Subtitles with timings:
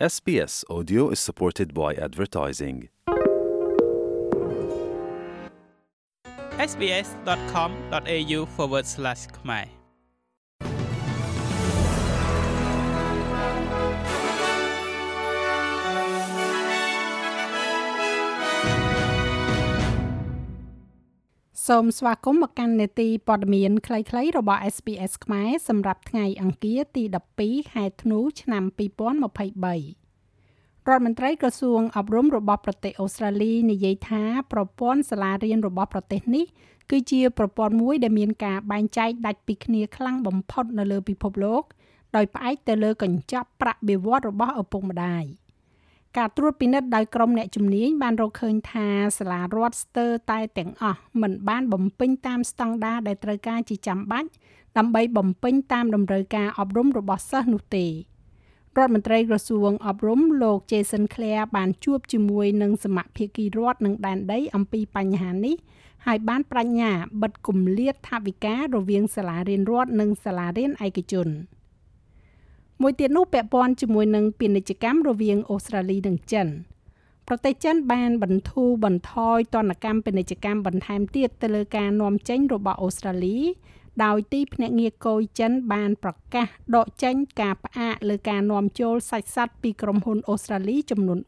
[0.00, 2.88] SBS Audio is supported by advertising.
[6.70, 27.02] sbs.com.au forward slash ខ្សូមស្វាគមន៍មកកាន់នេតិព័ត៌មានខ្លីៗរបស់ SBS ខ្មែរសម្រាប់ថ្ងៃអង្គារទី
[27.38, 34.22] 12ខែធ្នូឆ្នាំ2023រដ្ឋមន្ត្រីក្រសួងអប់រំរបស់ប្រទេសអូស្ត្រាលីនិយាយថា
[34.52, 36.44] ប្រព័ន្ធសាលារៀនរបស់ប្រទេសនេះ
[36.90, 41.62] គឺជាប្រព័ន្ធមួយដែលមានការបែងចែកដាច់ពីគ្នាខ្លាំងបំផុតនៅលើពិភពលោក
[42.16, 45.24] ដោយផ្អែកទៅលើកញ្ចប់ប្រាក់បៀវត្សរបស់ឪពុកម្ដាយ
[46.18, 54.28] ការត្រួតពិនិត្យដោយក្រុមអ្នកជំនាញបានរកឃើញថាសាលារដ្ឋស្ទើរតែទាំងអស់មិនបានបំពេញតាមស្តង់ដារដែលត្រូវការជាចាំបាច់
[54.78, 57.90] ដើម្បីបំពេញតាមតម្រូវការអប់រំរបស់សិស្សនោះទេរ
[58.76, 65.56] ដ្ឋមន្ត្រីក្រសួងអប់រំលោក Jason Clare បានជួបជាមួយនឹងសមាភិកីរដ្ឋនិងដែនដីអំពីបញ្ហានេះ
[66.06, 71.28] ហើយបានបញ្ញាបិទគម្លាតថាវិការរវាងសាលារៀនរដ្ឋនិងសាលារៀនឯកជន
[72.82, 76.46] មួយទៀតនោះពាក់ព័ន្ធជាមួយនឹងពាណិជ្ជកម្មរវាងអូស្ត្រាលីនិងចិន
[77.28, 83.38] ប្រទេសចិនបានបន្ធូរបន្ថយទណ្ឌកម្មពាណិជ្ជកម្មបន្ថែមទៀតទៅលើការនាំចេញរបស់អូស្ត្រាលី
[84.04, 91.18] ដោយទីភ្នាក់ងារគយចិនបានប្រកាសដកចេញការផ្អាកលើការនាំចូលសាច់សត្វពីក្រុមហ៊ុនអូស្ត្រាលីចំនួន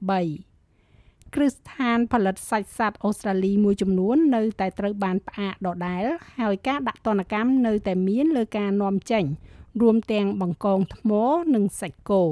[0.54, 6.04] 3គ្រឹះស្ថានផលិតសាច់សត្វអូស្ត្រាលីមួយចំនួននៅតែត្រូវបានផ្អាកដដែល
[6.38, 9.24] ហើយការដាក់ទណ្ឌកម្មនៅតែមានលើការនាំចេញ
[9.80, 11.12] រួមទាំងបង្កងថ្ម
[11.54, 12.24] និងសាច់គោ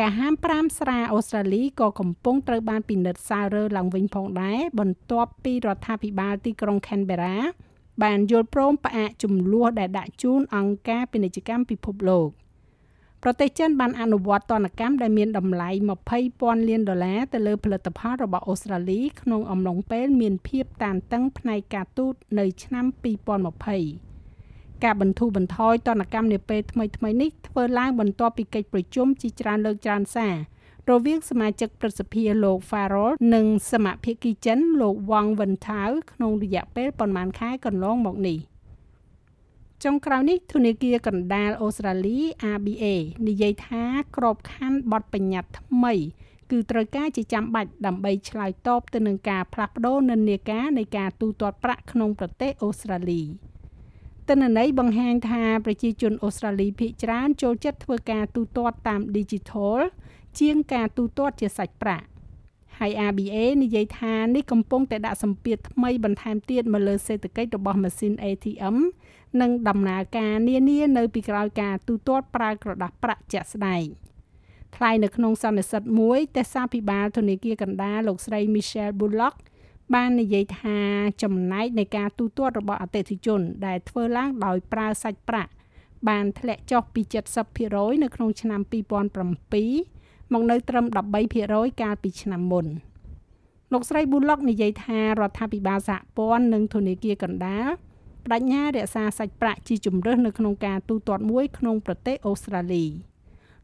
[0.00, 7.36] ការហាម5ស្រាអូស្ត្រាលីក៏កំពុងត្រូវបានពិនិត្យសាររើឡើងវិញផងដែរបន្ទាប់ពីរដ្ឋាភិបាលទីក្រុង Canberra
[8.02, 12.28] បានយល់ព្រមផ្អាកចំនួនដែលដាក់ជូនអង្គការពាណិជ្ជកម្មពិភពលោក
[13.22, 15.70] ប្រទេសចិនបានអនុវត្តទណ្ឌកម្មដែលមានតម្លៃ
[16.18, 22.84] 20,000លានដុល្លារទៅលើផលិតផលរបស់អូស្ត្រាលីក្នុងអំឡុងពេលមានភាពតានតឹងផ្នែកការទូតនៅឆ្នាំ
[24.12, 24.13] 2020
[24.84, 30.34] ការបន្ធូរបន្ថយទណ្ឌកម្មនាពេលថ្មីៗនេះធ្វើឡើងបន្ទាប់ពីកិច្ចប្រជុំជាច្រើនលើកច្រើនសារ
[30.90, 38.38] រវាងសមាជិកព្រឹទ្ធសភាលោក Farrell និងសមាភិកីចិនលោក Wang Wentao ក្នុងរយៈពេលប្រមាណខែកន្លងមកនេះ
[39.84, 42.18] ចុងក្រោយនេះធនាគារកណ្ដាលអូស្ត្រាលី
[42.52, 42.84] ABA
[43.28, 43.84] និយាយថា
[44.16, 45.94] ក្របខ័ណ្ឌបទបញ្ញត្តិថ្មី
[46.50, 53.22] គឺត្រូវការជាចាំបាច់ដើម្បីឆ្លើយតបទៅនឹងការផ្លាស់ប្តូរនិន្នាការនៃការទូទាត់ប្រាក់ក្នុងប្រទេសអូស្ត្រាលី
[54.28, 59.78] ទិន្នន័យបង្ហាញថាប្រជាជនអូស្ត្រាលីភាគច្រើនចូលចិត្តធ្វើការទូទាត់តាម Digital
[60.40, 62.06] ជាងការទូទាត់ជាសាច់ប្រាក់
[62.78, 68.76] ហើយ ABA និយាយថានេះកំពុងតែដាក់សម្ពាធថ្មីបន្ថែមទៀតមកលើសេដ្ឋកិច្ចរបស់ម៉ាស៊ីន ATM
[69.40, 73.84] និងដំណើរការនានានៅពីក្រោយការទូទាត់ប្រើក្រដាសប្រាក់ជាក់ស្ដែង
[74.76, 79.36] ថ្លែងនៅក្នុងសន្និសីទមួយទេសាភិបាលធនាគារកណ្ដាលលោកស្រី Michelle Bullock
[79.92, 80.78] បាននិយាយថា
[81.22, 85.52] ចំណែកនៃការទូទាត់របស់អតិថិជន ដែលធ្វើឡើងដោយប្រើសាច់ប្រាក់
[86.08, 87.02] បានធ្លាក់ចុះពី
[87.52, 88.60] 70%នៅក្នុងឆ្នាំ
[89.26, 90.86] 2007មកនៅត្រឹម
[91.32, 92.66] 13%កាលពីឆ្នាំមុន
[93.72, 97.68] លោកស្រីប៊ូឡុកនិយាយថារដ្ឋាភិបាលសហព័ន្ធនិងធនាគារកណ្ដាល
[98.24, 102.84] បដិញ្ញារក្សាសាច់ប្រាក់ជាជំរើសនៅក្នុងការទូទាត់មួយក្នុងប្រទេសអូស្ត្រាលី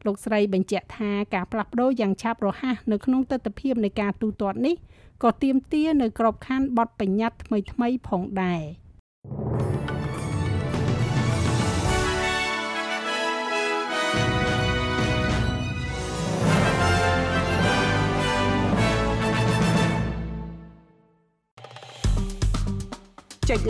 [0.05, 4.75] លោកស្រីបញ្ជាក់ថាការផ្លាស់ប្ដូរយ៉ាងឆាប់រហ័សនៅក្នុងទស្សនវិជ្ជានៃការទូទាត់នេះ
[5.23, 8.61] ក៏ទាមទារនៅក្របខ័ណ្ឌបទបញ្ញត្តិថ្មីៗផងដែរ។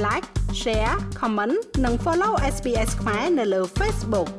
[0.08, 1.56] like share comment
[1.86, 4.30] និង follow SPS ខ្មែរនៅលើ Facebook